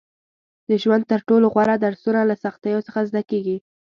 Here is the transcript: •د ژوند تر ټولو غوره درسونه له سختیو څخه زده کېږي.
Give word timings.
•د 0.69 0.71
ژوند 0.83 1.03
تر 1.11 1.19
ټولو 1.27 1.45
غوره 1.53 1.75
درسونه 1.85 2.21
له 2.29 2.35
سختیو 2.43 2.85
څخه 2.87 2.99
زده 3.09 3.21
کېږي. 3.29 3.57